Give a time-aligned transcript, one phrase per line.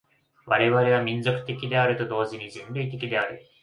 [0.47, 3.39] 我々は民族的であると同時に人類的である。